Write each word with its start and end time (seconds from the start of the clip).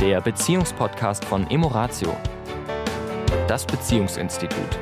der 0.00 0.22
Beziehungspodcast 0.22 1.26
von 1.26 1.50
Emoratio, 1.50 2.16
das 3.46 3.66
Beziehungsinstitut. 3.66 4.78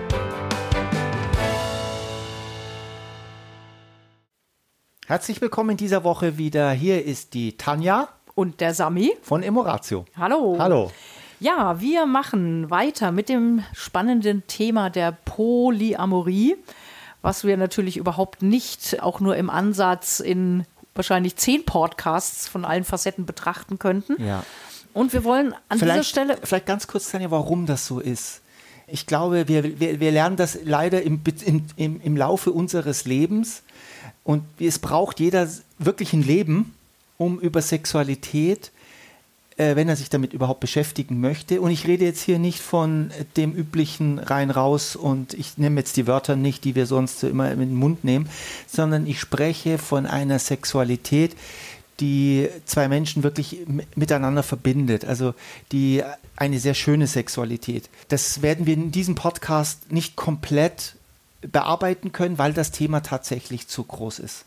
Herzlich 5.08 5.40
willkommen 5.40 5.70
in 5.70 5.76
dieser 5.76 6.04
Woche 6.04 6.38
wieder. 6.38 6.70
Hier 6.70 7.04
ist 7.04 7.34
die 7.34 7.56
Tanja 7.56 8.06
und 8.36 8.60
der 8.60 8.74
Sami 8.74 9.16
von 9.20 9.42
Emoratio. 9.42 10.04
Hallo. 10.16 10.56
Hallo. 10.60 10.92
Ja, 11.40 11.80
wir 11.80 12.06
machen 12.06 12.70
weiter 12.70 13.10
mit 13.10 13.28
dem 13.28 13.64
spannenden 13.74 14.46
Thema 14.46 14.88
der 14.88 15.10
Polyamorie, 15.24 16.54
was 17.22 17.42
wir 17.42 17.56
natürlich 17.56 17.96
überhaupt 17.96 18.42
nicht 18.42 19.02
auch 19.02 19.18
nur 19.18 19.34
im 19.34 19.50
Ansatz 19.50 20.20
in 20.20 20.64
wahrscheinlich 20.94 21.34
zehn 21.36 21.64
Podcasts 21.64 22.46
von 22.46 22.64
allen 22.64 22.84
Facetten 22.84 23.26
betrachten 23.26 23.80
könnten. 23.80 24.22
Ja. 24.22 24.44
Und 24.92 25.12
wir 25.12 25.24
wollen 25.24 25.54
an 25.68 25.78
vielleicht, 25.78 26.00
dieser 26.00 26.04
Stelle. 26.04 26.38
Vielleicht 26.42 26.66
ganz 26.66 26.86
kurz, 26.86 27.10
Tanja, 27.10 27.30
warum 27.30 27.66
das 27.66 27.86
so 27.86 28.00
ist. 28.00 28.40
Ich 28.86 29.06
glaube, 29.06 29.48
wir, 29.48 29.78
wir, 29.80 30.00
wir 30.00 30.10
lernen 30.12 30.36
das 30.36 30.58
leider 30.64 31.02
im, 31.02 31.20
im, 31.76 32.00
im 32.00 32.16
Laufe 32.16 32.52
unseres 32.52 33.04
Lebens. 33.04 33.62
Und 34.24 34.44
es 34.58 34.78
braucht 34.78 35.20
jeder 35.20 35.48
wirklich 35.78 36.12
ein 36.12 36.22
Leben, 36.22 36.74
um 37.16 37.38
über 37.38 37.62
Sexualität 37.62 38.70
äh, 39.58 39.74
wenn 39.76 39.88
er 39.88 39.96
sich 39.96 40.08
damit 40.08 40.32
überhaupt 40.32 40.60
beschäftigen 40.60 41.20
möchte. 41.20 41.60
Und 41.60 41.70
ich 41.70 41.86
rede 41.86 42.04
jetzt 42.04 42.22
hier 42.22 42.38
nicht 42.38 42.60
von 42.60 43.10
dem 43.36 43.54
üblichen 43.54 44.18
rein 44.18 44.50
raus 44.50 44.96
und 44.96 45.34
ich 45.34 45.58
nehme 45.58 45.80
jetzt 45.80 45.96
die 45.96 46.06
Wörter 46.06 46.36
nicht, 46.36 46.64
die 46.64 46.74
wir 46.74 46.86
sonst 46.86 47.22
immer 47.24 47.50
in 47.50 47.58
den 47.58 47.74
Mund 47.74 48.04
nehmen, 48.04 48.28
sondern 48.66 49.06
ich 49.06 49.20
spreche 49.20 49.78
von 49.78 50.06
einer 50.06 50.38
Sexualität, 50.38 51.34
die 52.00 52.48
zwei 52.64 52.88
Menschen 52.88 53.22
wirklich 53.22 53.66
miteinander 53.94 54.42
verbindet. 54.42 55.04
Also 55.04 55.34
die 55.72 56.02
eine 56.36 56.60
sehr 56.60 56.74
schöne 56.74 57.06
Sexualität. 57.06 57.88
Das 58.08 58.42
werden 58.42 58.66
wir 58.66 58.74
in 58.74 58.92
diesem 58.92 59.14
Podcast 59.14 59.90
nicht 59.90 60.16
komplett 60.16 60.94
bearbeiten 61.40 62.12
können, 62.12 62.38
weil 62.38 62.52
das 62.52 62.70
Thema 62.70 63.00
tatsächlich 63.00 63.68
zu 63.68 63.84
groß 63.84 64.20
ist. 64.20 64.44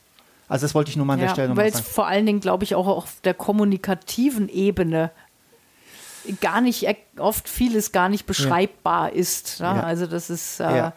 Also 0.48 0.66
das 0.66 0.76
wollte 0.76 0.92
ich 0.92 0.98
nur 0.98 1.06
mal 1.06 1.14
an 1.14 1.20
ja, 1.20 1.26
der 1.28 1.34
Stelle 1.34 1.50
nochmal 1.50 1.72
sagen. 1.72 1.76
Weil 1.76 1.82
es 1.82 1.94
vor 1.94 2.08
allen 2.08 2.26
Dingen, 2.26 2.42
glaube 2.42 2.64
ich, 2.64 2.76
auch 2.76 2.88
auf 2.88 3.22
der 3.24 3.34
kommunikativen 3.34 4.50
Ebene 4.50 5.12
gar 6.40 6.62
nicht, 6.62 6.88
oft 7.18 7.50
vieles 7.50 7.92
gar 7.92 8.10
nicht 8.10 8.26
beschreibbar 8.26 9.10
ja. 9.10 9.16
ist. 9.16 9.60
Ne? 9.60 9.66
Ja. 9.66 9.84
Also 9.84 10.08
das 10.08 10.30
ist, 10.30 10.60
äh, 10.60 10.92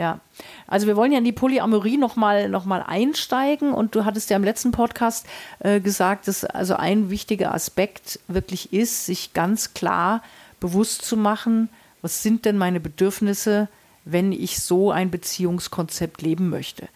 ja. 0.00 0.18
Also 0.66 0.86
wir 0.86 0.96
wollen 0.96 1.12
ja 1.12 1.18
in 1.18 1.24
die 1.24 1.32
Polyamorie 1.32 1.98
nochmal 1.98 2.48
noch 2.48 2.64
mal 2.64 2.82
einsteigen 2.82 3.74
und 3.74 3.94
du 3.94 4.06
hattest 4.06 4.30
ja 4.30 4.36
im 4.36 4.44
letzten 4.44 4.72
Podcast 4.72 5.26
äh, 5.58 5.78
gesagt, 5.80 6.26
dass 6.26 6.44
also 6.44 6.74
ein 6.74 7.10
wichtiger 7.10 7.54
Aspekt 7.54 8.18
wirklich 8.26 8.72
ist, 8.72 9.04
sich 9.04 9.34
ganz 9.34 9.74
klar 9.74 10.22
bewusst 10.58 11.02
zu 11.02 11.18
machen, 11.18 11.68
was 12.00 12.22
sind 12.22 12.46
denn 12.46 12.56
meine 12.56 12.80
Bedürfnisse, 12.80 13.68
wenn 14.06 14.32
ich 14.32 14.60
so 14.60 14.90
ein 14.90 15.10
Beziehungskonzept 15.10 16.22
leben 16.22 16.48
möchte. 16.48 16.88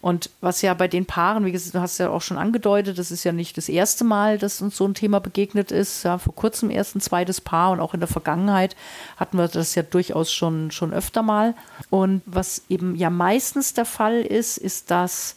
Und 0.00 0.30
was 0.40 0.62
ja 0.62 0.74
bei 0.74 0.86
den 0.86 1.06
Paaren, 1.06 1.44
wie 1.44 1.50
gesagt, 1.50 1.74
du 1.74 1.80
hast 1.80 1.98
ja 1.98 2.10
auch 2.10 2.22
schon 2.22 2.38
angedeutet, 2.38 2.98
das 2.98 3.10
ist 3.10 3.24
ja 3.24 3.32
nicht 3.32 3.56
das 3.56 3.68
erste 3.68 4.04
Mal, 4.04 4.38
dass 4.38 4.62
uns 4.62 4.76
so 4.76 4.86
ein 4.86 4.94
Thema 4.94 5.18
begegnet 5.18 5.72
ist. 5.72 6.04
Ja, 6.04 6.18
vor 6.18 6.34
kurzem 6.34 6.70
erst 6.70 6.94
ein 6.94 7.00
zweites 7.00 7.40
Paar 7.40 7.72
und 7.72 7.80
auch 7.80 7.94
in 7.94 8.00
der 8.00 8.08
Vergangenheit 8.08 8.76
hatten 9.16 9.38
wir 9.38 9.48
das 9.48 9.74
ja 9.74 9.82
durchaus 9.82 10.32
schon, 10.32 10.70
schon 10.70 10.92
öfter 10.92 11.22
mal. 11.22 11.54
Und 11.90 12.22
was 12.26 12.62
eben 12.68 12.94
ja 12.94 13.10
meistens 13.10 13.74
der 13.74 13.84
Fall 13.84 14.20
ist, 14.20 14.56
ist, 14.56 14.90
dass 14.92 15.34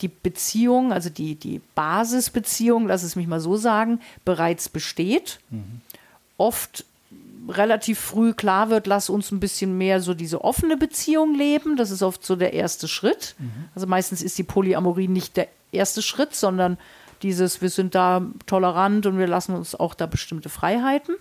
die 0.00 0.08
Beziehung, 0.08 0.92
also 0.92 1.08
die, 1.08 1.36
die 1.36 1.60
Basisbeziehung, 1.76 2.88
lass 2.88 3.04
es 3.04 3.14
mich 3.14 3.28
mal 3.28 3.40
so 3.40 3.56
sagen, 3.56 4.00
bereits 4.24 4.68
besteht. 4.68 5.38
Mhm. 5.50 5.80
Oft 6.38 6.84
relativ 7.48 7.98
früh 7.98 8.32
klar 8.32 8.70
wird, 8.70 8.86
lass 8.86 9.10
uns 9.10 9.30
ein 9.30 9.40
bisschen 9.40 9.76
mehr 9.76 10.00
so 10.00 10.14
diese 10.14 10.44
offene 10.44 10.76
Beziehung 10.76 11.34
leben. 11.34 11.76
Das 11.76 11.90
ist 11.90 12.02
oft 12.02 12.24
so 12.24 12.36
der 12.36 12.52
erste 12.52 12.88
Schritt. 12.88 13.34
Mhm. 13.38 13.66
Also 13.74 13.86
meistens 13.86 14.22
ist 14.22 14.38
die 14.38 14.44
Polyamorie 14.44 15.08
nicht 15.08 15.36
der 15.36 15.48
erste 15.72 16.02
Schritt, 16.02 16.34
sondern 16.34 16.78
dieses, 17.22 17.62
wir 17.62 17.70
sind 17.70 17.94
da 17.94 18.22
tolerant 18.46 19.06
und 19.06 19.18
wir 19.18 19.26
lassen 19.26 19.54
uns 19.54 19.74
auch 19.74 19.94
da 19.94 20.06
bestimmte 20.06 20.48
Freiheiten. 20.48 21.14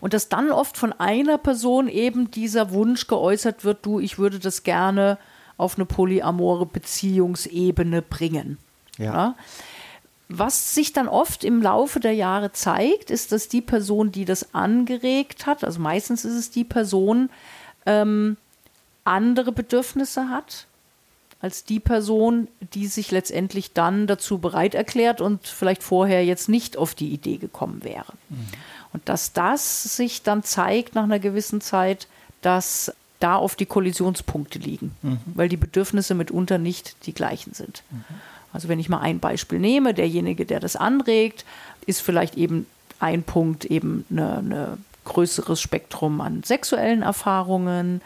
Und 0.00 0.14
dass 0.14 0.28
dann 0.28 0.50
oft 0.50 0.76
von 0.76 0.92
einer 0.92 1.38
Person 1.38 1.88
eben 1.88 2.30
dieser 2.30 2.72
Wunsch 2.72 3.06
geäußert 3.06 3.64
wird, 3.64 3.86
du, 3.86 4.00
ich 4.00 4.18
würde 4.18 4.40
das 4.40 4.64
gerne 4.64 5.18
auf 5.56 5.76
eine 5.76 5.84
polyamore 5.84 6.66
Beziehungsebene 6.66 8.02
bringen. 8.02 8.58
Ja. 8.98 9.04
ja? 9.04 9.36
Was 10.38 10.74
sich 10.74 10.92
dann 10.92 11.08
oft 11.08 11.44
im 11.44 11.62
Laufe 11.62 12.00
der 12.00 12.14
Jahre 12.14 12.52
zeigt, 12.52 13.10
ist, 13.10 13.32
dass 13.32 13.48
die 13.48 13.60
Person, 13.60 14.12
die 14.12 14.24
das 14.24 14.54
angeregt 14.54 15.46
hat, 15.46 15.64
also 15.64 15.80
meistens 15.80 16.24
ist 16.24 16.34
es 16.34 16.50
die 16.50 16.64
Person, 16.64 17.30
ähm, 17.86 18.36
andere 19.04 19.52
Bedürfnisse 19.52 20.28
hat 20.28 20.66
als 21.42 21.64
die 21.64 21.80
Person, 21.80 22.46
die 22.72 22.86
sich 22.86 23.10
letztendlich 23.10 23.72
dann 23.72 24.06
dazu 24.06 24.38
bereit 24.38 24.76
erklärt 24.76 25.20
und 25.20 25.44
vielleicht 25.48 25.82
vorher 25.82 26.24
jetzt 26.24 26.48
nicht 26.48 26.76
auf 26.76 26.94
die 26.94 27.08
Idee 27.08 27.36
gekommen 27.36 27.82
wäre. 27.82 28.12
Mhm. 28.28 28.46
Und 28.92 29.08
dass 29.08 29.32
das 29.32 29.96
sich 29.96 30.22
dann 30.22 30.44
zeigt 30.44 30.94
nach 30.94 31.02
einer 31.02 31.18
gewissen 31.18 31.60
Zeit, 31.60 32.06
dass 32.42 32.94
da 33.18 33.38
oft 33.38 33.58
die 33.58 33.66
Kollisionspunkte 33.66 34.60
liegen, 34.60 34.94
mhm. 35.02 35.18
weil 35.34 35.48
die 35.48 35.56
Bedürfnisse 35.56 36.14
mitunter 36.14 36.58
nicht 36.58 37.06
die 37.06 37.12
gleichen 37.12 37.54
sind. 37.54 37.82
Mhm. 37.90 38.04
Also 38.52 38.68
wenn 38.68 38.78
ich 38.78 38.88
mal 38.88 39.00
ein 39.00 39.18
Beispiel 39.18 39.58
nehme, 39.58 39.94
derjenige, 39.94 40.46
der 40.46 40.60
das 40.60 40.76
anregt, 40.76 41.44
ist 41.86 42.00
vielleicht 42.00 42.36
eben 42.36 42.66
ein 43.00 43.22
Punkt 43.22 43.64
eben 43.64 44.04
eine 44.10 44.78
größeres 45.04 45.60
Spektrum 45.60 46.20
an 46.20 46.42
sexuellen 46.44 47.02
Erfahrungen, 47.02 48.00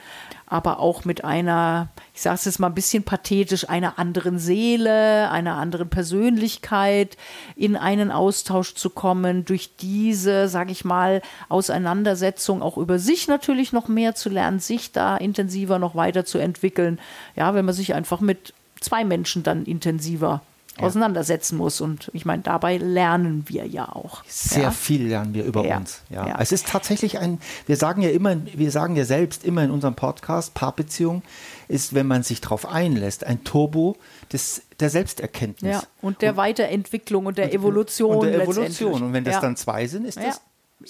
aber 0.46 0.78
auch 0.78 1.04
mit 1.04 1.24
einer, 1.24 1.88
ich 2.14 2.22
sage 2.22 2.36
es 2.36 2.44
jetzt 2.44 2.60
mal 2.60 2.68
ein 2.68 2.74
bisschen 2.74 3.02
pathetisch, 3.02 3.68
einer 3.68 3.98
anderen 3.98 4.38
Seele, 4.38 5.28
einer 5.30 5.56
anderen 5.56 5.88
Persönlichkeit 5.88 7.16
in 7.56 7.76
einen 7.76 8.12
Austausch 8.12 8.74
zu 8.74 8.90
kommen, 8.90 9.44
durch 9.44 9.76
diese, 9.76 10.48
sage 10.48 10.70
ich 10.70 10.84
mal, 10.84 11.20
Auseinandersetzung 11.48 12.62
auch 12.62 12.78
über 12.78 12.98
sich 12.98 13.26
natürlich 13.28 13.72
noch 13.72 13.88
mehr 13.88 14.14
zu 14.14 14.28
lernen, 14.28 14.60
sich 14.60 14.92
da 14.92 15.16
intensiver 15.16 15.78
noch 15.78 15.96
weiterzuentwickeln. 15.96 17.00
Ja, 17.34 17.54
wenn 17.54 17.64
man 17.64 17.74
sich 17.74 17.94
einfach 17.94 18.20
mit 18.20 18.54
zwei 18.80 19.04
Menschen 19.04 19.42
dann 19.42 19.64
intensiver 19.64 20.42
ja. 20.78 20.84
auseinandersetzen 20.84 21.56
muss. 21.56 21.80
Und 21.80 22.10
ich 22.12 22.24
meine, 22.24 22.42
dabei 22.42 22.76
lernen 22.76 23.44
wir 23.46 23.66
ja 23.66 23.88
auch. 23.88 24.22
Sehr 24.26 24.64
ja? 24.64 24.70
viel 24.70 25.06
lernen 25.06 25.34
wir 25.34 25.44
über 25.44 25.64
ja. 25.64 25.78
uns. 25.78 26.02
Ja. 26.10 26.38
Es 26.38 26.52
ist 26.52 26.66
tatsächlich 26.68 27.18
ein, 27.18 27.38
wir 27.66 27.76
sagen 27.76 28.02
ja 28.02 28.10
immer, 28.10 28.36
wir 28.44 28.70
sagen 28.70 28.96
ja 28.96 29.04
selbst 29.04 29.44
immer 29.44 29.64
in 29.64 29.70
unserem 29.70 29.94
Podcast, 29.94 30.54
Paarbeziehung 30.54 31.22
ist, 31.68 31.94
wenn 31.94 32.06
man 32.06 32.22
sich 32.22 32.40
darauf 32.40 32.66
einlässt, 32.66 33.24
ein 33.24 33.44
Turbo 33.44 33.96
des, 34.32 34.62
der 34.80 34.90
Selbsterkenntnis. 34.90 35.72
Ja, 35.72 35.82
und 36.02 36.22
der 36.22 36.32
und, 36.32 36.36
Weiterentwicklung 36.36 37.26
und 37.26 37.38
der 37.38 37.52
Evolution. 37.52 38.16
Und 38.16 38.26
der 38.26 38.42
Evolution. 38.42 39.02
Und 39.02 39.12
wenn 39.12 39.24
das 39.24 39.40
dann 39.40 39.56
zwei 39.56 39.86
sind, 39.86 40.06
ist 40.06 40.18
das 40.18 40.40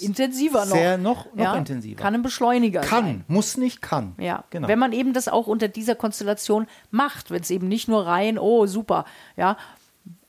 intensiver 0.02 0.64
noch. 0.66 0.76
Sehr 0.76 0.98
noch, 0.98 1.26
noch 1.34 1.44
ja, 1.44 1.54
intensiver. 1.54 2.00
Kann 2.00 2.14
ein 2.14 2.22
Beschleuniger 2.22 2.80
kann, 2.80 3.04
sein. 3.04 3.24
muss 3.28 3.56
nicht, 3.56 3.82
kann. 3.82 4.14
Ja, 4.18 4.44
genau. 4.50 4.68
Wenn 4.68 4.78
man 4.78 4.92
eben 4.92 5.12
das 5.12 5.28
auch 5.28 5.46
unter 5.46 5.68
dieser 5.68 5.94
Konstellation 5.94 6.66
macht, 6.90 7.30
wenn 7.30 7.40
es 7.40 7.50
eben 7.50 7.68
nicht 7.68 7.88
nur 7.88 8.06
rein, 8.06 8.38
oh 8.38 8.66
super, 8.66 9.04
ja, 9.36 9.56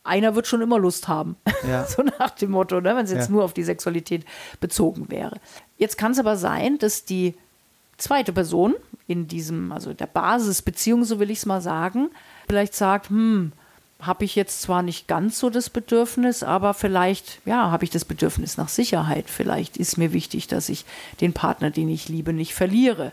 einer 0.03 0.35
wird 0.35 0.47
schon 0.47 0.61
immer 0.61 0.79
Lust 0.79 1.07
haben. 1.07 1.35
Ja. 1.67 1.85
so 1.87 2.01
nach 2.01 2.31
dem 2.31 2.51
Motto, 2.51 2.81
ne, 2.81 2.95
wenn 2.95 3.05
es 3.05 3.11
jetzt 3.11 3.27
ja. 3.27 3.31
nur 3.31 3.43
auf 3.43 3.53
die 3.53 3.63
Sexualität 3.63 4.25
bezogen 4.59 5.09
wäre. 5.09 5.37
Jetzt 5.77 5.97
kann 5.97 6.13
es 6.13 6.19
aber 6.19 6.37
sein, 6.37 6.77
dass 6.79 7.05
die 7.05 7.35
zweite 7.97 8.33
Person 8.33 8.75
in 9.07 9.27
diesem, 9.27 9.71
also 9.71 9.93
der 9.93 10.07
Basisbeziehung, 10.07 11.03
so 11.03 11.19
will 11.19 11.31
ich 11.31 11.39
es 11.39 11.45
mal 11.45 11.61
sagen, 11.61 12.09
vielleicht 12.47 12.75
sagt, 12.75 13.09
hm, 13.09 13.51
habe 13.99 14.25
ich 14.25 14.35
jetzt 14.35 14.61
zwar 14.61 14.83
nicht 14.83 15.07
ganz 15.07 15.39
so 15.39 15.49
das 15.49 15.69
Bedürfnis, 15.69 16.43
aber 16.43 16.73
vielleicht, 16.73 17.39
ja, 17.45 17.71
habe 17.71 17.83
ich 17.83 17.89
das 17.89 18.05
Bedürfnis 18.05 18.57
nach 18.57 18.69
Sicherheit. 18.69 19.29
Vielleicht 19.29 19.77
ist 19.77 19.97
mir 19.97 20.13
wichtig, 20.13 20.47
dass 20.47 20.69
ich 20.69 20.85
den 21.19 21.33
Partner, 21.33 21.71
den 21.71 21.89
ich 21.89 22.07
liebe, 22.07 22.33
nicht 22.33 22.53
verliere. 22.53 23.11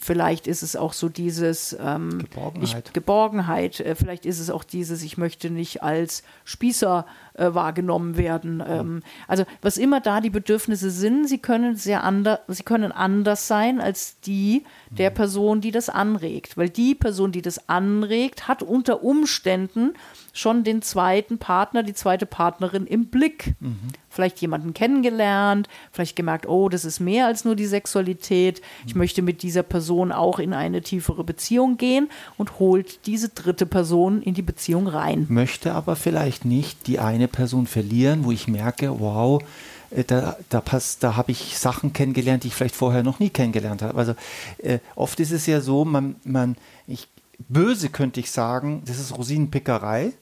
Vielleicht 0.00 0.46
ist 0.46 0.62
es 0.62 0.76
auch 0.76 0.92
so 0.92 1.08
dieses 1.08 1.76
ähm, 1.80 2.20
Geborgenheit. 2.20 2.86
Ich, 2.86 2.92
Geborgenheit. 2.92 3.80
Äh, 3.80 3.96
vielleicht 3.96 4.24
ist 4.24 4.38
es 4.38 4.50
auch 4.50 4.62
dieses, 4.62 5.02
ich 5.02 5.18
möchte 5.18 5.50
nicht 5.50 5.82
als 5.82 6.22
Spießer 6.44 7.06
äh, 7.40 7.54
wahrgenommen 7.54 8.16
werden. 8.16 8.62
Ähm, 8.66 9.02
also 9.26 9.44
was 9.62 9.78
immer 9.78 10.00
da 10.00 10.20
die 10.20 10.30
Bedürfnisse 10.30 10.90
sind, 10.90 11.28
sie 11.28 11.38
können 11.38 11.76
sehr 11.76 12.04
anders, 12.04 12.40
sie 12.48 12.62
können 12.62 12.92
anders 12.92 13.48
sein 13.48 13.80
als 13.80 14.20
die 14.20 14.64
der 14.90 15.10
mhm. 15.10 15.14
Person, 15.14 15.60
die 15.60 15.70
das 15.70 15.88
anregt. 15.88 16.56
Weil 16.56 16.68
die 16.68 16.94
Person, 16.94 17.32
die 17.32 17.42
das 17.42 17.68
anregt, 17.68 18.46
hat 18.48 18.62
unter 18.62 19.02
Umständen 19.02 19.94
schon 20.32 20.64
den 20.64 20.82
zweiten 20.82 21.38
Partner, 21.38 21.82
die 21.82 21.94
zweite 21.94 22.26
Partnerin 22.26 22.86
im 22.86 23.06
Blick. 23.06 23.54
Mhm. 23.60 23.78
Vielleicht 24.08 24.40
jemanden 24.40 24.74
kennengelernt, 24.74 25.68
vielleicht 25.92 26.16
gemerkt, 26.16 26.48
oh, 26.48 26.68
das 26.68 26.84
ist 26.84 27.00
mehr 27.00 27.26
als 27.26 27.44
nur 27.44 27.54
die 27.54 27.66
Sexualität. 27.66 28.60
Ich 28.86 28.94
mhm. 28.94 29.00
möchte 29.00 29.22
mit 29.22 29.42
dieser 29.42 29.62
Person 29.62 30.12
auch 30.12 30.38
in 30.38 30.52
eine 30.52 30.82
tiefere 30.82 31.24
Beziehung 31.24 31.76
gehen 31.76 32.08
und 32.36 32.58
holt 32.58 33.06
diese 33.06 33.28
dritte 33.28 33.66
Person 33.66 34.20
in 34.22 34.34
die 34.34 34.42
Beziehung 34.42 34.88
rein. 34.88 35.26
Möchte 35.28 35.72
aber 35.72 35.96
vielleicht 35.96 36.44
nicht 36.44 36.86
die 36.86 36.98
eine 36.98 37.28
Person 37.30 37.66
verlieren, 37.66 38.24
wo 38.24 38.32
ich 38.32 38.48
merke, 38.48 39.00
wow, 39.00 39.42
äh, 39.90 40.04
da, 40.04 40.36
da, 40.48 40.62
da 41.00 41.16
habe 41.16 41.32
ich 41.32 41.58
Sachen 41.58 41.92
kennengelernt, 41.92 42.44
die 42.44 42.48
ich 42.48 42.54
vielleicht 42.54 42.76
vorher 42.76 43.02
noch 43.02 43.18
nie 43.18 43.30
kennengelernt 43.30 43.82
habe. 43.82 43.98
Also 43.98 44.14
äh, 44.58 44.78
oft 44.94 45.20
ist 45.20 45.32
es 45.32 45.46
ja 45.46 45.60
so, 45.60 45.84
man, 45.84 46.16
man, 46.24 46.56
ich, 46.86 47.08
böse 47.48 47.88
könnte 47.88 48.20
ich 48.20 48.30
sagen, 48.30 48.82
das 48.86 48.98
ist 48.98 49.16
Rosinenpickerei. 49.16 50.12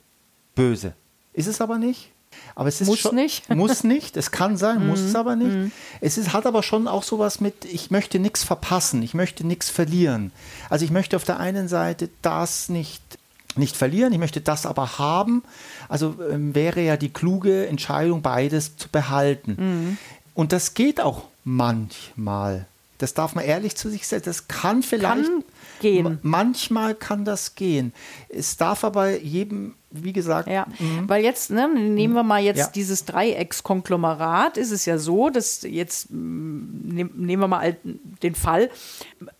Böse. 0.55 0.93
Ist 1.33 1.47
es 1.47 1.61
aber 1.61 1.77
nicht. 1.77 2.11
Aber 2.55 2.69
es 2.69 2.81
ist 2.81 2.87
muss 2.87 2.99
schon, 2.99 3.15
nicht. 3.15 3.49
Muss 3.55 3.83
nicht. 3.83 4.17
Es 4.17 4.31
kann 4.31 4.55
sein, 4.57 4.87
muss 4.87 4.99
es 4.99 5.11
mhm. 5.11 5.15
aber 5.15 5.35
nicht. 5.35 5.55
Mhm. 5.55 5.71
Es 5.99 6.17
ist, 6.17 6.31
hat 6.33 6.45
aber 6.45 6.63
schon 6.63 6.87
auch 6.87 7.03
sowas 7.03 7.41
mit, 7.41 7.65
ich 7.65 7.91
möchte 7.91 8.19
nichts 8.19 8.43
verpassen, 8.43 9.01
ich 9.01 9.13
möchte 9.13 9.45
nichts 9.45 9.69
verlieren. 9.69 10.31
Also 10.69 10.85
ich 10.85 10.91
möchte 10.91 11.15
auf 11.15 11.23
der 11.23 11.39
einen 11.39 11.67
Seite 11.67 12.09
das 12.21 12.69
nicht 12.69 13.01
nicht 13.55 13.75
verlieren, 13.75 14.13
ich 14.13 14.19
möchte 14.19 14.41
das 14.41 14.65
aber 14.65 14.99
haben. 14.99 15.43
Also 15.87 16.15
ähm, 16.31 16.55
wäre 16.55 16.81
ja 16.81 16.97
die 16.97 17.09
kluge 17.09 17.67
Entscheidung, 17.67 18.21
beides 18.21 18.77
zu 18.77 18.89
behalten. 18.89 19.55
Mhm. 19.57 19.97
Und 20.33 20.51
das 20.51 20.73
geht 20.73 21.01
auch 21.01 21.23
manchmal. 21.43 22.65
Das 22.99 23.13
darf 23.13 23.33
man 23.33 23.45
ehrlich 23.45 23.75
zu 23.75 23.89
sich 23.89 24.07
sagen. 24.07 24.23
Das 24.25 24.47
kann 24.47 24.83
vielleicht 24.83 25.23
kann 25.23 25.43
gehen. 25.79 26.19
Manchmal 26.21 26.95
kann 26.95 27.25
das 27.25 27.55
gehen. 27.55 27.93
Es 28.27 28.57
darf 28.57 28.83
aber 28.83 29.17
jedem, 29.17 29.75
wie 29.89 30.13
gesagt. 30.13 30.49
Ja, 30.49 30.67
mhm. 30.79 31.07
weil 31.07 31.23
jetzt, 31.23 31.49
ne, 31.49 31.67
nehmen 31.73 32.13
wir 32.13 32.23
mal 32.23 32.41
jetzt 32.41 32.57
ja. 32.57 32.67
dieses 32.67 33.05
Dreieckskonglomerat, 33.05 34.57
ist 34.57 34.71
es 34.71 34.85
ja 34.85 34.97
so, 34.97 35.29
dass 35.29 35.61
jetzt, 35.61 36.11
mm, 36.11 36.89
nehmen 37.15 37.39
wir 37.39 37.47
mal 37.47 37.77
den 38.21 38.35
Fall, 38.35 38.69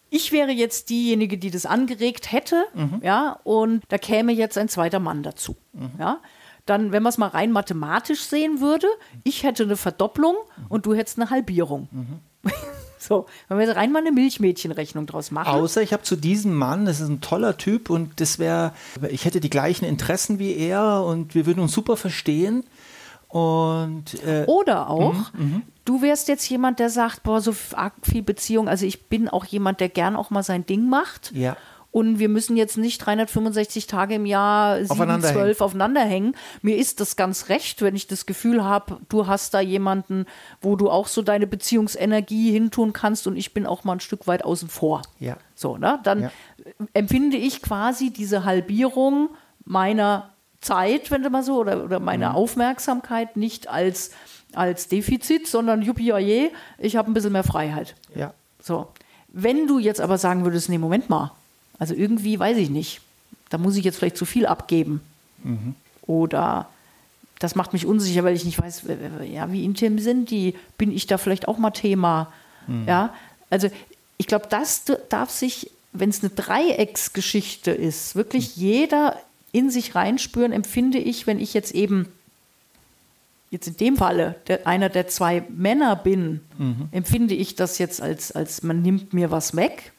ich 0.09 0.31
wäre 0.31 0.51
jetzt 0.51 0.89
diejenige, 0.89 1.37
die 1.37 1.51
das 1.51 1.65
angeregt 1.65 2.31
hätte, 2.31 2.65
mhm. 2.73 3.01
ja, 3.03 3.39
und 3.43 3.83
da 3.89 3.97
käme 3.97 4.31
jetzt 4.31 4.57
ein 4.57 4.69
zweiter 4.69 4.99
Mann 4.99 5.23
dazu, 5.23 5.55
mhm. 5.73 5.91
ja. 5.99 6.19
Dann, 6.65 6.91
wenn 6.91 7.01
man 7.01 7.09
es 7.09 7.17
mal 7.17 7.29
rein 7.29 7.51
mathematisch 7.51 8.21
sehen 8.21 8.61
würde, 8.61 8.85
ich 9.23 9.41
hätte 9.41 9.63
eine 9.63 9.75
Verdopplung 9.75 10.35
mhm. 10.35 10.65
und 10.69 10.85
du 10.85 10.93
hättest 10.93 11.17
eine 11.17 11.29
Halbierung. 11.29 11.87
Mhm. 11.91 12.51
So, 13.01 13.27
wenn 13.47 13.57
wir 13.57 13.75
rein 13.77 13.93
mal 13.93 13.99
eine 13.99 14.11
Milchmädchenrechnung 14.11 15.05
draus 15.05 15.31
machen. 15.31 15.47
Außer 15.47 15.81
ich 15.81 15.93
habe 15.93 16.03
zu 16.03 16.17
diesem 16.17 16.53
Mann, 16.53 16.85
das 16.85 16.99
ist 16.99 17.07
ein 17.07 17.21
toller 17.21 17.57
Typ 17.57 17.89
und 17.89 18.19
das 18.19 18.39
wäre, 18.39 18.73
ich 19.09 19.23
hätte 19.23 19.39
die 19.39 19.49
gleichen 19.49 19.85
Interessen 19.85 20.37
wie 20.37 20.53
er 20.53 21.05
und 21.05 21.33
wir 21.33 21.45
würden 21.45 21.61
uns 21.61 21.71
super 21.71 21.95
verstehen. 21.95 22.65
Und, 23.29 24.23
äh, 24.25 24.45
Oder 24.47 24.89
auch, 24.89 25.31
mh, 25.33 25.43
mh. 25.43 25.61
du 25.85 26.01
wärst 26.01 26.27
jetzt 26.27 26.49
jemand, 26.49 26.79
der 26.79 26.89
sagt, 26.89 27.21
boah, 27.23 27.41
so 27.41 27.53
viel 27.53 28.23
Beziehung, 28.23 28.67
also 28.67 28.87
ich 28.87 29.07
bin 29.07 29.29
auch 29.29 29.45
jemand, 29.45 29.79
der 29.79 29.89
gern 29.89 30.15
auch 30.15 30.31
mal 30.31 30.43
sein 30.43 30.65
Ding 30.65 30.89
macht. 30.89 31.31
Ja. 31.33 31.55
Und 31.91 32.19
wir 32.19 32.29
müssen 32.29 32.55
jetzt 32.55 32.77
nicht 32.77 32.99
365 32.99 33.87
Tage 33.87 34.15
im 34.15 34.25
Jahr 34.27 34.83
7, 34.83 35.21
12 35.21 35.61
aufeinander 35.61 36.01
hängen. 36.01 36.35
Mir 36.61 36.77
ist 36.77 36.99
das 36.99 37.15
ganz 37.15 37.49
recht, 37.49 37.81
wenn 37.81 37.95
ich 37.95 38.05
das 38.05 38.27
Gefühl 38.27 38.63
habe, 38.63 38.99
du 39.09 39.25
hast 39.25 39.55
da 39.55 39.59
jemanden, 39.59 40.25
wo 40.61 40.75
du 40.75 40.89
auch 40.91 41.07
so 41.07 41.23
deine 41.23 41.47
Beziehungsenergie 41.47 42.51
hintun 42.51 42.93
kannst 42.93 43.25
und 43.25 43.37
ich 43.37 43.55
bin 43.55 43.65
auch 43.65 43.85
mal 43.85 43.93
ein 43.93 43.99
Stück 44.01 44.27
weit 44.27 44.45
außen 44.45 44.69
vor. 44.69 45.01
Ja. 45.19 45.37
So, 45.55 45.77
ne? 45.77 45.99
Dann 46.03 46.23
ja. 46.23 46.31
empfinde 46.93 47.37
ich 47.37 47.61
quasi 47.61 48.11
diese 48.11 48.43
Halbierung 48.43 49.29
meiner 49.65 50.29
Zeit, 50.61 51.11
wenn 51.11 51.23
du 51.23 51.29
mal 51.29 51.43
so, 51.43 51.57
oder, 51.57 51.83
oder 51.83 51.99
meine 51.99 52.29
mhm. 52.29 52.35
Aufmerksamkeit 52.35 53.37
nicht 53.37 53.67
als, 53.67 54.11
als 54.53 54.87
Defizit, 54.87 55.47
sondern 55.47 55.81
juppie, 55.81 56.51
ich 56.77 56.95
habe 56.95 57.09
ein 57.09 57.13
bisschen 57.13 57.33
mehr 57.33 57.43
Freiheit. 57.43 57.95
Ja. 58.15 58.33
So. 58.61 58.87
Wenn 59.29 59.67
du 59.67 59.79
jetzt 59.79 60.01
aber 60.01 60.17
sagen 60.17 60.43
würdest, 60.43 60.69
nee, 60.69 60.77
Moment 60.77 61.09
mal, 61.09 61.31
also 61.77 61.93
irgendwie 61.93 62.39
weiß 62.39 62.57
ich 62.57 62.69
nicht, 62.69 63.01
da 63.49 63.57
muss 63.57 63.77
ich 63.77 63.85
jetzt 63.85 63.97
vielleicht 63.97 64.17
zu 64.17 64.25
viel 64.25 64.45
abgeben. 64.45 65.01
Mhm. 65.43 65.75
Oder 66.03 66.67
das 67.39 67.55
macht 67.55 67.73
mich 67.73 67.85
unsicher, 67.85 68.23
weil 68.23 68.35
ich 68.35 68.43
nicht 68.43 68.59
weiß, 68.61 68.83
ja, 69.31 69.51
wie 69.51 69.63
intim 69.63 69.99
sind 69.99 70.29
die? 70.29 70.55
Bin 70.77 70.91
ich 70.91 71.07
da 71.07 71.17
vielleicht 71.17 71.47
auch 71.47 71.57
mal 71.57 71.71
Thema? 71.71 72.33
Mhm. 72.67 72.85
Ja, 72.87 73.13
also 73.49 73.69
ich 74.17 74.27
glaube, 74.27 74.47
das 74.49 74.83
darf 75.07 75.29
sich, 75.29 75.71
wenn 75.93 76.09
es 76.09 76.21
eine 76.21 76.31
Dreiecksgeschichte 76.31 77.71
ist, 77.71 78.15
wirklich 78.15 78.57
mhm. 78.57 78.63
jeder 78.63 79.17
in 79.51 79.69
sich 79.69 79.95
reinspüren, 79.95 80.51
empfinde 80.51 80.97
ich, 80.97 81.27
wenn 81.27 81.39
ich 81.39 81.53
jetzt 81.53 81.73
eben, 81.73 82.07
jetzt 83.49 83.67
in 83.67 83.77
dem 83.77 83.97
Falle, 83.97 84.35
der, 84.47 84.67
einer 84.67 84.89
der 84.89 85.07
zwei 85.07 85.43
Männer 85.49 85.95
bin, 85.95 86.41
mhm. 86.57 86.89
empfinde 86.91 87.33
ich 87.33 87.55
das 87.55 87.77
jetzt 87.77 88.01
als, 88.01 88.31
als 88.31 88.63
man 88.63 88.81
nimmt 88.81 89.13
mir 89.13 89.31
was 89.31 89.55
weg? 89.55 89.91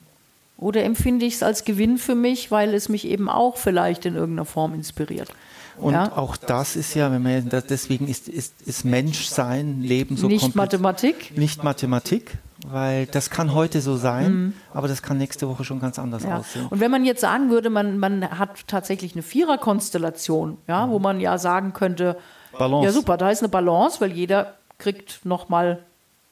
Oder 0.57 0.85
empfinde 0.85 1.25
ich 1.25 1.35
es 1.35 1.43
als 1.43 1.65
Gewinn 1.65 1.97
für 1.97 2.15
mich, 2.15 2.51
weil 2.51 2.75
es 2.75 2.91
mich 2.91 3.07
eben 3.07 3.31
auch 3.31 3.57
vielleicht 3.57 4.05
in 4.05 4.15
irgendeiner 4.15 4.45
Form 4.45 4.75
inspiriert? 4.75 5.33
Und 5.79 5.95
ja? 5.95 6.17
auch 6.17 6.37
das 6.37 6.77
ist 6.77 6.95
ja, 6.95 7.11
wenn 7.11 7.23
man 7.23 7.49
deswegen 7.69 8.07
ist, 8.07 8.29
ist, 8.29 8.61
ist 8.67 8.85
Menschsein, 8.85 9.81
Leben 9.81 10.19
so 10.19 10.27
Nicht 10.27 10.55
Mathematik? 10.55 11.37
Nicht 11.37 11.65
Mathematik, 11.65 12.33
weil 12.67 13.07
das 13.07 13.31
kann 13.31 13.55
heute 13.55 13.81
so 13.81 13.97
sein, 13.97 14.33
mhm. 14.33 14.55
aber 14.73 14.89
das 14.89 15.03
kann 15.03 15.19
nächste 15.19 15.49
Woche 15.49 15.65
schon 15.65 15.81
ganz 15.81 15.99
anders 15.99 16.25
ja. 16.25 16.39
aussehen. 16.39 16.67
Und 16.69 16.81
wenn 16.81 16.91
man 16.91 17.05
jetzt 17.05 17.21
sagen 17.21 17.51
würde, 17.51 17.71
man, 17.71 17.99
man 17.99 18.39
hat 18.39 18.67
tatsächlich 18.67 19.15
eine 19.15 19.23
Viererkonstellation, 19.23 20.59
ja, 20.67 20.87
mhm. 20.87 20.91
wo 20.91 20.99
man 20.99 21.21
ja 21.21 21.39
sagen 21.39 21.73
könnte, 21.73 22.17
Balance. 22.59 22.87
ja 22.87 22.93
super, 22.93 23.17
da 23.17 23.31
ist 23.31 23.41
eine 23.41 23.49
Balance, 23.49 24.01
weil 24.01 24.13
jeder 24.13 24.55
kriegt 24.79 25.25
nochmal 25.25 25.85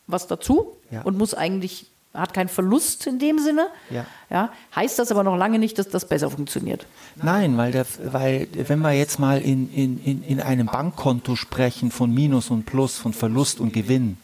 was 0.07 0.27
dazu 0.27 0.73
ja. 0.91 1.03
und 1.03 1.19
muss 1.19 1.35
eigentlich 1.35 1.87
hat 2.15 2.35
keinen 2.35 2.49
Verlust 2.49 3.07
in 3.07 3.19
dem 3.19 3.39
Sinne. 3.39 3.69
Ja. 3.91 4.07
Ja, 4.31 4.51
heißt 4.75 4.99
das 4.99 5.13
aber 5.13 5.25
noch 5.25 5.37
lange 5.37 5.59
nicht, 5.59 5.79
dass 5.79 5.89
das 5.89 6.09
besser 6.09 6.31
funktioniert. 6.31 6.87
Nein, 7.17 7.57
weil, 7.57 7.73
der, 7.73 7.87
weil 8.13 8.49
wenn 8.53 8.81
wir 8.81 8.93
jetzt 8.93 9.19
mal 9.19 9.41
in, 9.41 9.73
in, 9.73 10.23
in 10.23 10.41
einem 10.41 10.67
Bankkonto 10.67 11.37
sprechen 11.37 11.91
von 11.91 12.13
Minus 12.13 12.51
und 12.51 12.67
Plus, 12.67 12.99
von 12.99 13.13
Verlust 13.13 13.61
und 13.61 13.73
Gewinn, 13.73 14.17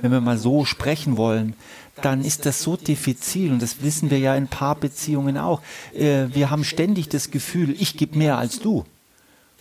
wenn 0.00 0.12
wir 0.12 0.20
mal 0.20 0.38
so 0.38 0.64
sprechen 0.64 1.16
wollen, 1.16 1.54
dann 2.02 2.24
ist 2.24 2.46
das 2.46 2.62
so 2.62 2.76
diffizil 2.76 3.52
und 3.52 3.62
das 3.62 3.82
wissen 3.82 4.10
wir 4.10 4.18
ja 4.18 4.34
in 4.34 4.48
Paarbeziehungen 4.48 5.38
auch. 5.38 5.62
Äh, 5.94 6.26
wir 6.32 6.50
haben 6.50 6.64
ständig 6.64 7.08
das 7.08 7.30
Gefühl, 7.30 7.74
ich 7.78 7.96
gebe 7.96 8.18
mehr 8.18 8.38
als 8.38 8.60
du. 8.60 8.84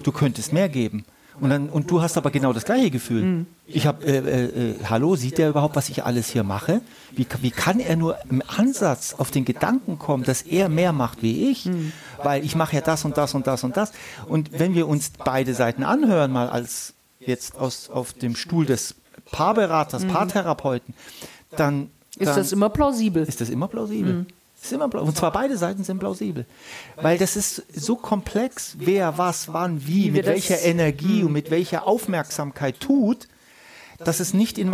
Du 0.01 0.11
könntest 0.11 0.51
mehr 0.51 0.69
geben. 0.69 1.05
Und, 1.39 1.49
dann, 1.49 1.69
und 1.69 1.89
du 1.89 2.01
hast 2.01 2.17
aber 2.17 2.29
genau 2.29 2.53
das 2.53 2.65
gleiche 2.65 2.91
Gefühl. 2.91 3.23
Mhm. 3.23 3.45
Ich 3.65 3.87
habe, 3.87 4.05
äh, 4.05 4.17
äh, 4.17 4.71
äh, 4.71 4.75
hallo, 4.87 5.15
sieht 5.15 5.39
er 5.39 5.49
überhaupt, 5.49 5.75
was 5.75 5.89
ich 5.89 6.03
alles 6.03 6.29
hier 6.29 6.43
mache? 6.43 6.81
Wie, 7.11 7.25
wie 7.41 7.51
kann 7.51 7.79
er 7.79 7.95
nur 7.95 8.17
im 8.29 8.43
Ansatz 8.45 9.15
auf 9.17 9.31
den 9.31 9.45
Gedanken 9.45 9.97
kommen, 9.97 10.23
dass 10.23 10.43
er 10.43 10.69
mehr 10.69 10.93
macht 10.93 11.23
wie 11.23 11.49
ich? 11.49 11.65
Mhm. 11.65 11.91
Weil 12.21 12.45
ich 12.45 12.55
mache 12.55 12.75
ja 12.75 12.81
das 12.81 13.03
und 13.03 13.17
das 13.17 13.33
und 13.33 13.47
das 13.47 13.63
und 13.63 13.77
das. 13.77 13.93
Und 14.27 14.59
wenn 14.59 14.75
wir 14.75 14.87
uns 14.87 15.11
beide 15.23 15.53
Seiten 15.55 15.83
anhören, 15.83 16.31
mal 16.31 16.49
als 16.49 16.93
jetzt 17.19 17.57
aus, 17.57 17.89
auf 17.89 18.13
dem 18.13 18.35
Stuhl 18.35 18.65
des 18.65 18.95
Paarberaters, 19.31 20.03
mhm. 20.03 20.09
Paartherapeuten, 20.09 20.93
dann, 21.51 21.57
dann 21.57 21.89
ist 22.27 22.37
das 22.37 22.51
immer 22.51 22.69
plausibel. 22.69 23.23
Ist 23.23 23.41
das 23.41 23.49
immer 23.49 23.67
plausibel. 23.67 24.13
Mhm. 24.13 24.27
Ist 24.61 24.71
immer 24.71 24.93
und 24.95 25.17
zwar 25.17 25.31
beide 25.33 25.57
Seiten 25.57 25.83
sind 25.83 25.99
plausibel. 25.99 26.45
Weil 26.95 27.17
das 27.17 27.35
ist 27.35 27.63
so 27.75 27.97
komplex, 27.97 28.77
wer 28.79 29.17
was, 29.17 29.51
wann, 29.51 29.85
wie, 29.85 30.09
mit 30.09 30.25
welcher 30.25 30.61
Energie 30.61 31.23
und 31.23 31.33
mit 31.33 31.51
welcher 31.51 31.85
Aufmerksamkeit 31.85 32.79
tut, 32.79 33.27
dass 33.99 34.19
es 34.21 34.33
nicht 34.33 34.57
in, 34.57 34.73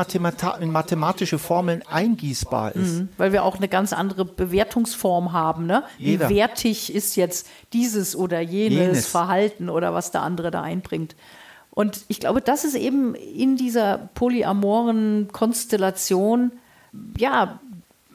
in 0.59 0.71
mathematische 0.71 1.39
Formeln 1.39 1.81
eingießbar 1.87 2.75
ist. 2.75 2.99
Mhm, 2.99 3.09
weil 3.17 3.31
wir 3.31 3.43
auch 3.43 3.57
eine 3.57 3.67
ganz 3.67 3.91
andere 3.91 4.25
Bewertungsform 4.25 5.33
haben. 5.33 5.65
Ne? 5.65 5.83
Wie 5.97 6.19
wertig 6.19 6.93
ist 6.93 7.15
jetzt 7.15 7.47
dieses 7.73 8.15
oder 8.15 8.39
jenes, 8.41 8.77
jenes 8.77 9.07
Verhalten 9.07 9.69
oder 9.69 9.93
was 9.93 10.11
der 10.11 10.21
andere 10.21 10.51
da 10.51 10.61
einbringt. 10.61 11.15
Und 11.79 12.03
ich 12.09 12.19
glaube, 12.19 12.41
das 12.41 12.65
ist 12.65 12.75
eben 12.75 13.15
in 13.15 13.55
dieser 13.55 14.09
polyamoren 14.13 15.29
Konstellation, 15.31 16.51
ja, 17.17 17.61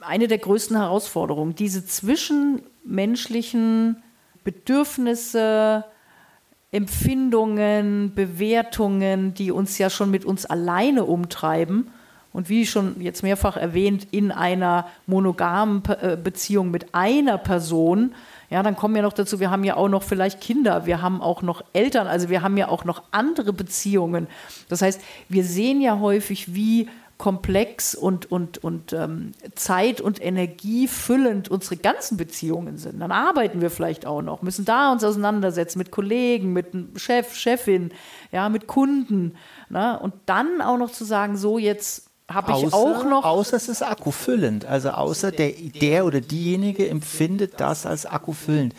eine 0.03 0.29
der 0.29 0.37
größten 0.37 0.77
Herausforderungen, 0.77 1.55
diese 1.55 1.87
zwischenmenschlichen 1.87 4.03
Bedürfnisse, 4.45 5.87
Empfindungen, 6.73 8.13
Bewertungen, 8.15 9.33
die 9.33 9.51
uns 9.51 9.79
ja 9.79 9.89
schon 9.89 10.11
mit 10.11 10.27
uns 10.27 10.45
alleine 10.45 11.05
umtreiben 11.05 11.91
und 12.35 12.51
wie 12.51 12.67
schon 12.67 13.01
jetzt 13.01 13.23
mehrfach 13.23 13.57
erwähnt, 13.57 14.09
in 14.11 14.31
einer 14.31 14.89
monogamen 15.07 15.83
äh, 16.03 16.19
Beziehung 16.23 16.71
mit 16.71 16.95
einer 16.95 17.39
Person, 17.39 18.15
ja, 18.55 18.63
dann 18.63 18.77
kommen 18.77 18.95
wir 18.95 19.03
noch 19.03 19.13
dazu, 19.13 19.41
wir 19.41 19.51
haben 19.51 19.65
ja 19.65 19.75
auch 19.77 19.89
noch 19.89 20.05
vielleicht 20.05 20.41
Kinder, 20.41 20.87
wir 20.87 21.03
haben 21.03 21.21
auch 21.21 21.43
noch 21.43 21.65
Eltern, 21.73 22.07
also 22.07 22.29
wir 22.29 22.41
haben 22.41 22.57
ja 22.57 22.69
auch 22.69 22.85
noch 22.85 23.03
andere 23.11 23.53
Beziehungen. 23.53 24.29
Das 24.69 24.81
heißt, 24.81 25.01
wir 25.29 25.43
sehen 25.43 25.81
ja 25.81 25.99
häufig, 25.99 26.55
wie 26.55 26.89
komplex 27.19 27.97
und, 27.97 28.31
und, 28.31 28.63
und 28.63 28.93
ähm, 28.93 29.33
zeit- 29.57 30.01
und 30.01 30.25
energiefüllend 30.25 31.49
unsere 31.49 31.79
ganzen 31.79 32.17
Beziehungen 32.17 32.79
sind. 32.79 33.01
Dann 33.01 33.11
arbeiten 33.11 33.61
wir 33.61 33.71
vielleicht 33.71 34.07
auch 34.07 34.23
noch, 34.23 34.43
müssen 34.43 34.65
da 34.65 34.93
uns 34.93 35.03
auseinandersetzen 35.03 35.81
mit 35.81 35.91
Kollegen, 35.91 36.53
mit 36.53 36.69
Chef, 36.95 37.35
Chefin, 37.35 37.91
ja, 38.31 38.49
mit 38.49 38.69
Kunden. 38.69 39.35
Ne? 39.69 39.99
Und 39.99 40.15
dann 40.27 40.61
auch 40.61 40.79
noch 40.79 40.93
zu 40.93 41.05
sagen, 41.05 41.37
so 41.37 41.59
jetzt 41.59 42.09
habe 42.31 42.53
ich 42.53 42.65
außer, 42.65 42.77
auch 42.77 43.05
noch. 43.05 43.25
Außer 43.25 43.57
es 43.57 43.69
ist 43.69 43.83
akkufüllend. 43.83 44.65
Also 44.65 44.91
außer 44.91 45.31
der, 45.31 45.51
der 45.51 46.07
oder 46.07 46.21
diejenige 46.21 46.89
empfindet 46.89 47.61
das 47.61 47.87
als 47.87 48.07
akkufüllend. 48.07 48.75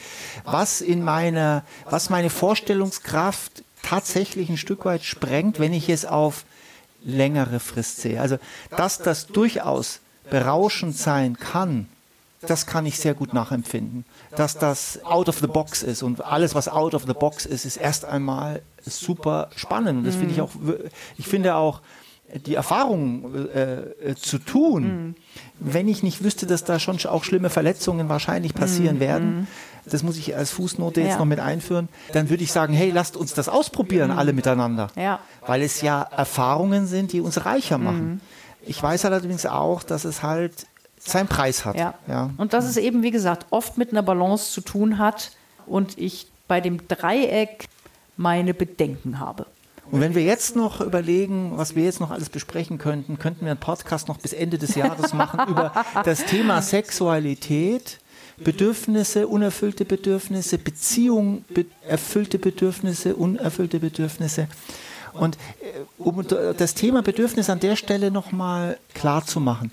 Was 0.45 0.81
in 0.81 1.03
meiner, 1.03 1.63
was 1.89 2.09
meine 2.09 2.29
Vorstellungskraft 2.29 3.63
tatsächlich 3.83 4.49
ein 4.49 4.57
Stück 4.57 4.85
weit 4.85 5.03
sprengt, 5.03 5.59
wenn 5.59 5.73
ich 5.73 5.89
es 5.89 6.05
auf 6.05 6.45
längere 7.03 7.59
Frist 7.59 8.01
sehe. 8.01 8.19
Also, 8.19 8.37
dass 8.75 8.97
das 8.97 9.27
durchaus 9.27 9.99
berauschend 10.29 10.97
sein 10.97 11.37
kann, 11.37 11.87
das 12.41 12.65
kann 12.65 12.85
ich 12.85 12.99
sehr 12.99 13.13
gut 13.13 13.33
nachempfinden. 13.33 14.05
Dass 14.35 14.57
das 14.57 15.03
out 15.03 15.29
of 15.29 15.37
the 15.39 15.47
box 15.47 15.83
ist 15.83 16.03
und 16.03 16.23
alles, 16.23 16.55
was 16.55 16.67
out 16.67 16.95
of 16.95 17.03
the 17.05 17.13
box 17.13 17.45
ist, 17.45 17.65
ist 17.65 17.77
erst 17.77 18.05
einmal 18.05 18.61
super 18.83 19.49
spannend. 19.55 19.99
Und 19.99 20.03
das 20.05 20.15
finde 20.15 20.33
ich 20.33 20.41
auch, 20.41 20.51
ich 21.17 21.27
finde 21.27 21.55
auch, 21.55 21.81
die 22.34 22.55
Erfahrung 22.55 23.48
äh, 23.53 24.15
zu 24.15 24.39
tun, 24.39 24.84
mhm. 24.84 25.15
wenn 25.60 25.88
ich 25.88 26.03
nicht 26.03 26.24
wüsste, 26.24 26.46
dass 26.48 26.63
da 26.63 26.79
schon 26.79 26.98
auch 27.05 27.24
schlimme 27.24 27.50
Verletzungen 27.50 28.10
wahrscheinlich 28.10 28.53
passieren 28.53 28.96
mhm. 28.96 29.01
werden, 29.01 29.48
das 29.86 30.03
muss 30.03 30.17
ich 30.17 30.36
als 30.36 30.51
Fußnote 30.51 31.01
jetzt 31.01 31.12
ja. 31.12 31.17
noch 31.20 31.25
mit 31.25 31.39
einführen, 31.39 31.89
dann 32.13 32.29
würde 32.29 32.44
ich 32.44 32.51
sagen, 32.51 32.74
hey, 32.74 32.91
lasst 32.91 33.15
uns 33.15 33.34
das 33.34 33.48
ausprobieren, 33.50 34.12
mhm. 34.12 34.17
alle 34.17 34.34
miteinander. 34.34 34.88
Ja. 34.96 35.20
Weil 35.46 35.62
es 35.62 35.82
ja 35.82 36.01
Erfahrungen 36.01 36.88
sind, 36.88 37.13
die 37.13 37.22
uns 37.22 37.46
reicher 37.46 37.77
machen. 37.77 38.05
Mhm. 38.05 38.22
Ich 38.65 38.82
weiß 38.82 39.05
allerdings 39.05 39.46
auch, 39.46 39.84
dass 39.84 40.05
es 40.05 40.24
halt 40.24 40.65
seinen 40.98 41.27
Preis 41.27 41.65
hat. 41.65 41.75
Ja. 41.75 41.94
ja. 42.08 42.32
Und 42.38 42.53
dass 42.53 42.65
es 42.65 42.77
eben, 42.77 43.03
wie 43.03 43.12
gesagt, 43.12 43.46
oft 43.51 43.77
mit 43.77 43.91
einer 43.91 44.01
Balance 44.01 44.51
zu 44.51 44.62
tun 44.62 44.98
hat 44.98 45.32
und 45.67 45.98
ich 45.98 46.27
bei 46.48 46.62
dem 46.62 46.88
Dreieck 46.88 47.67
meine 48.17 48.53
Bedenken 48.53 49.20
habe. 49.20 49.46
Und 49.91 50.01
wenn 50.01 50.15
wir 50.15 50.23
jetzt 50.23 50.55
noch 50.55 50.81
überlegen, 50.81 51.53
was 51.55 51.75
wir 51.75 51.83
jetzt 51.83 51.99
noch 51.99 52.11
alles 52.11 52.29
besprechen 52.29 52.77
könnten, 52.77 53.19
könnten 53.19 53.45
wir 53.45 53.51
einen 53.51 53.59
Podcast 53.59 54.07
noch 54.07 54.17
bis 54.17 54.33
Ende 54.33 54.57
des 54.57 54.75
Jahres 54.75 55.13
machen 55.13 55.39
über 55.47 55.71
das 56.03 56.25
Thema 56.25 56.61
Sexualität, 56.61 57.99
Bedürfnisse, 58.37 59.27
unerfüllte 59.27 59.85
Bedürfnisse, 59.85 60.57
Beziehung, 60.57 61.45
be 61.53 61.65
erfüllte 61.87 62.39
Bedürfnisse, 62.39 63.15
unerfüllte 63.15 63.79
Bedürfnisse. 63.79 64.47
Und 65.13 65.37
äh, 65.61 65.81
um 65.97 66.25
das 66.57 66.73
Thema 66.73 67.01
Bedürfnis 67.01 67.49
an 67.49 67.59
der 67.59 67.75
Stelle 67.75 68.11
nochmal 68.11 68.77
klar 68.93 69.25
zu 69.25 69.39
machen, 69.39 69.71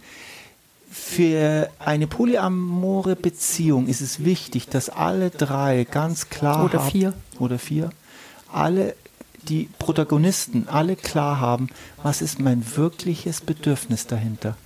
für 0.90 1.71
eine 1.78 2.07
polyamore 2.07 3.16
Beziehung 3.16 3.88
ist 3.88 4.02
es 4.02 4.25
wichtig, 4.25 4.69
dass 4.69 4.90
alle 4.90 5.31
drei 5.31 5.85
ganz 5.90 6.28
klar 6.28 6.66
oder 6.66 6.81
vier 6.81 7.14
oder 7.38 7.59
vier 7.59 7.90
alle 8.52 8.95
die 9.49 9.69
Protagonisten 9.79 10.69
alle 10.69 10.97
klar 10.97 11.41
haben, 11.41 11.69
was 12.03 12.23
ist 12.23 12.39
mein 12.39 12.65
wirkliches 12.77 13.41
Bedürfnis 13.41 14.07
dahinter? 14.07 14.57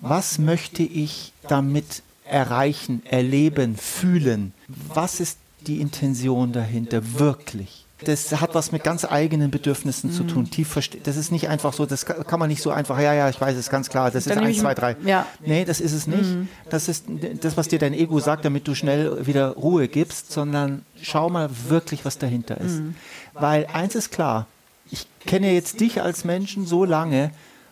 Was 0.00 0.38
möchte 0.38 0.82
ich 0.82 1.32
damit 1.48 2.02
erreichen, 2.24 3.02
erleben, 3.06 3.76
fühlen? 3.76 4.52
Was 4.68 5.20
ist 5.20 5.38
die 5.66 5.80
Intention 5.80 6.52
dahinter 6.52 7.18
wirklich? 7.18 7.83
Das 8.02 8.40
hat 8.40 8.54
was 8.54 8.72
mit 8.72 8.82
ganz 8.82 9.04
eigenen 9.04 9.50
Bedürfnissen 9.50 10.10
mhm. 10.10 10.14
zu 10.14 10.24
tun. 10.24 10.50
Tief 10.50 10.78
das 11.04 11.16
ist 11.16 11.30
nicht 11.30 11.48
einfach 11.48 11.72
so, 11.72 11.86
das 11.86 12.04
kann 12.06 12.38
man 12.40 12.48
nicht 12.48 12.60
so 12.60 12.70
einfach, 12.70 12.98
ja, 12.98 13.14
ja, 13.14 13.28
ich 13.28 13.40
weiß 13.40 13.56
es 13.56 13.70
ganz 13.70 13.88
klar, 13.88 14.10
das 14.10 14.24
Dann 14.24 14.38
ist 14.38 14.44
eins, 14.44 14.58
zwei, 14.58 14.74
drei. 14.74 14.96
Ja. 15.04 15.26
Nee, 15.44 15.64
das 15.64 15.80
ist 15.80 15.92
es 15.92 16.06
nicht. 16.06 16.24
Mhm. 16.24 16.48
Das 16.68 16.88
ist 16.88 17.04
das, 17.40 17.56
was 17.56 17.68
dir 17.68 17.78
dein 17.78 17.94
Ego 17.94 18.18
sagt, 18.18 18.44
damit 18.44 18.66
du 18.66 18.74
schnell 18.74 19.26
wieder 19.26 19.50
Ruhe 19.50 19.88
gibst, 19.88 20.32
sondern 20.32 20.84
schau 21.00 21.30
mal 21.30 21.48
wirklich, 21.68 22.04
was 22.04 22.18
dahinter 22.18 22.60
ist. 22.60 22.80
Mhm. 22.80 22.96
Weil 23.32 23.66
eins 23.72 23.94
ist 23.94 24.10
klar, 24.10 24.46
ich 24.90 25.06
kenne 25.24 25.52
jetzt 25.52 25.80
dich 25.80 26.02
als 26.02 26.24
Menschen 26.24 26.66
so 26.66 26.84
lange 26.84 27.30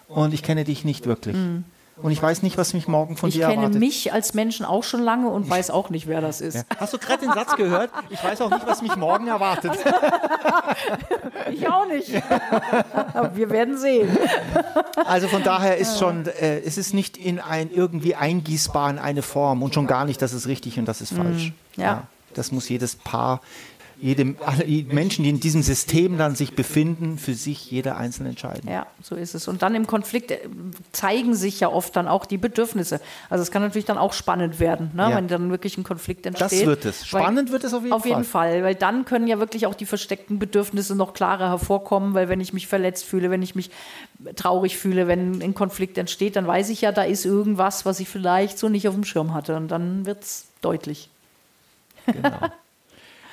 und 0.09 0.35
ich 0.35 0.43
kenne 0.43 0.65
dich 0.65 0.85
nicht 0.85 1.07
wirklich. 1.07 1.37
Mhm. 1.37 1.65
Und 1.97 2.11
ich 2.11 2.23
weiß 2.23 2.43
nicht, 2.43 2.57
was 2.57 2.73
mich 2.75 2.89
morgen 2.89 3.17
von 3.17 3.29
ich 3.29 3.37
dir 3.37 3.43
erwartet. 3.43 3.65
Ich 3.65 3.71
kenne 3.73 3.79
mich 3.79 4.13
als 4.13 4.35
Menschen 4.35 4.65
auch 4.65 4.83
schon 4.83 5.03
lange 5.03 5.29
und 5.29 5.49
weiß 5.49 5.71
auch 5.71 5.91
nicht, 5.91 6.07
wer 6.07 6.21
das 6.21 6.41
ist. 6.41 6.55
Ja. 6.55 6.63
Hast 6.79 6.95
du 6.95 6.99
gerade 6.99 7.27
den 7.27 7.33
Satz 7.33 7.55
gehört? 7.57 7.91
Ich 8.09 8.23
weiß 8.23 8.41
auch 8.41 8.51
nicht, 8.51 8.67
was 8.67 8.83
mich 8.83 8.97
morgen 8.97 9.29
erwartet. 9.29 9.73
ich 11.53 11.69
auch 11.69 11.87
nicht. 11.87 12.11
Wir 13.35 13.51
werden 13.51 13.77
sehen. 13.77 14.17
Also 15.05 15.29
von 15.29 15.43
daher 15.43 15.77
ist 15.77 15.99
schon, 15.99 16.27
äh, 16.27 16.61
es 16.61 16.79
ist 16.79 16.95
nicht 16.95 17.17
in 17.17 17.39
ein 17.39 17.71
irgendwie 17.71 18.15
eingießbar 18.15 18.91
in 18.91 18.99
eine 18.99 19.23
Form 19.23 19.63
und 19.63 19.75
schon 19.75 19.87
gar 19.87 20.05
nicht, 20.05 20.23
das 20.23 20.33
ist 20.33 20.47
richtig 20.47 20.79
und 20.79 20.87
das 20.87 21.03
ist 21.03 21.13
falsch. 21.13 21.53
Mm, 21.77 21.81
ja. 21.81 21.87
ja. 21.87 22.03
Das 22.35 22.53
muss 22.53 22.69
jedes 22.71 22.97
Paar 22.97 23.43
jedem, 24.03 24.37
alle 24.45 24.65
Menschen, 24.67 25.23
die 25.23 25.31
in 25.31 25.39
diesem 25.39 25.63
System 25.63 26.19
dann 26.19 26.35
sich 26.35 26.55
befinden, 26.55 27.19
für 27.19 27.35
sich 27.35 27.71
jeder 27.71 27.97
einzeln 27.97 28.27
entscheiden. 28.27 28.69
Ja, 28.69 28.87
so 29.01 29.15
ist 29.15 29.37
es. 29.37 29.47
Und 29.47 29.63
dann 29.63 29.77
im 29.77 29.87
Konflikt 29.87 30.33
äh, 30.33 30.41
zeigen 30.91 31.37
sich 31.37 31.61
ja 31.61 31.69
oft 31.69 31.95
dann 31.95 32.09
auch 32.09 32.27
die 32.27 32.37
Bedürfnisse. 32.37 33.01
Also 33.31 33.43
es 33.43 33.53
kann 33.53 33.63
natürlich 33.63 33.85
dann 33.85 33.99
auch 33.99 34.13
spannend 34.13 34.59
werden, 34.59 34.91
ne? 34.95 35.11
ja. 35.11 35.17
wenn 35.17 35.29
dann 35.29 35.51
wirklich 35.51 35.79
ein 35.79 35.85
Konflikt 35.85 36.27
entsteht. 36.27 36.51
Das 36.51 36.67
wird 36.67 36.85
es. 36.85 37.07
Spannend 37.07 37.49
weil, 37.49 37.53
wird 37.53 37.65
es 37.65 37.75
auf 37.75 37.85
jeden 37.85 37.93
auf 37.93 38.03
Fall. 38.03 38.11
Auf 38.13 38.19
jeden 38.19 38.29
Fall, 38.29 38.63
weil 38.65 38.75
dann 38.75 39.05
können 39.05 39.29
ja 39.29 39.39
wirklich 39.39 39.67
auch 39.67 39.75
die 39.75 39.87
versteckten 39.87 40.41
Bedürfnisse 40.41 40.97
noch 40.97 41.15
klarer 41.15 41.51
hervorkommen, 41.51 42.13
weil 42.15 42.29
wenn 42.29 42.41
ich 42.41 42.53
mich 42.53 42.67
verletzt 42.67 43.05
fühle, 43.05 43.31
wenn 43.31 43.43
ich 43.43 43.55
mich 43.55 43.71
traurig 44.35 44.79
fühle, 44.79 45.07
wenn 45.07 45.41
ein 45.41 45.55
Konflikt 45.55 45.97
entsteht, 45.97 46.35
dann 46.35 46.49
weiß 46.49 46.71
ich 46.71 46.81
ja, 46.81 46.91
da 46.91 47.05
ist 47.05 47.25
irgendwas, 47.25 47.87
was 47.87 48.01
ich 48.01 48.09
vielleicht 48.09 48.59
so 48.59 48.69
nicht 48.69 48.89
auf 48.89 48.95
dem 48.95 49.05
Schirm 49.05 49.33
hatte. 49.33 49.55
Und 49.55 49.69
dann 49.69 50.07
wird 50.07 50.25
es 50.25 50.47
deutlich. 50.61 51.09
Genau. 52.07 52.31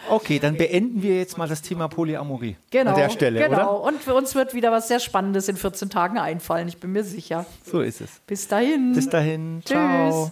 Okay, 0.09 0.39
dann 0.39 0.57
beenden 0.57 1.03
wir 1.03 1.17
jetzt 1.17 1.37
mal 1.37 1.47
das 1.47 1.61
Thema 1.61 1.87
Polyamorie 1.87 2.57
genau, 2.71 2.91
an 2.91 2.97
der 2.97 3.09
Stelle, 3.09 3.39
genau. 3.39 3.79
Oder? 3.79 3.83
Und 3.83 4.01
für 4.01 4.15
uns 4.15 4.35
wird 4.35 4.53
wieder 4.53 4.71
was 4.71 4.87
sehr 4.87 4.99
Spannendes 4.99 5.47
in 5.47 5.55
14 5.55 5.89
Tagen 5.89 6.17
einfallen, 6.17 6.67
ich 6.67 6.77
bin 6.77 6.91
mir 6.91 7.03
sicher. 7.03 7.45
So 7.63 7.81
ist 7.81 8.01
es. 8.01 8.19
Bis 8.27 8.47
dahin. 8.47 8.93
Bis 8.93 9.09
dahin. 9.09 9.61
Tschüss. 9.63 9.71
Ciao. 9.71 10.31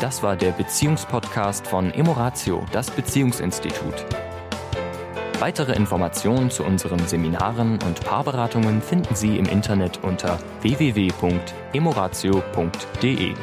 Das 0.00 0.22
war 0.22 0.36
der 0.36 0.52
Beziehungspodcast 0.52 1.66
von 1.66 1.92
Emoratio, 1.92 2.64
das 2.72 2.90
Beziehungsinstitut. 2.90 4.06
Weitere 5.40 5.74
Informationen 5.74 6.50
zu 6.50 6.64
unseren 6.64 6.98
Seminaren 7.06 7.78
und 7.84 8.04
Paarberatungen 8.04 8.82
finden 8.82 9.14
Sie 9.14 9.38
im 9.38 9.46
Internet 9.46 10.00
unter 10.02 10.40
www.emoratio.de. 10.62 13.34